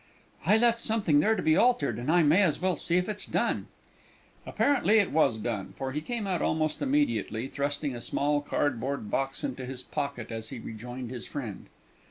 "I 0.47 0.57
left 0.57 0.81
something 0.81 1.19
there 1.19 1.35
to 1.35 1.43
be 1.43 1.55
altered, 1.55 1.99
and 1.99 2.11
I 2.11 2.23
may 2.23 2.41
as 2.41 2.59
well 2.59 2.75
see 2.75 2.97
if 2.97 3.07
it's 3.07 3.27
done." 3.27 3.67
Apparently 4.47 4.97
it 4.97 5.11
was 5.11 5.37
done, 5.37 5.75
for 5.77 5.91
he 5.91 6.01
came 6.01 6.25
out 6.25 6.41
almost 6.41 6.81
immediately, 6.81 7.47
thrusting 7.47 7.95
a 7.95 8.01
small 8.01 8.41
cardboard 8.41 9.11
box 9.11 9.43
into 9.43 9.63
his 9.63 9.83
pocket 9.83 10.31
as 10.31 10.49
he 10.49 10.57
rejoined 10.57 11.11
his 11.11 11.27
friend. 11.27 11.67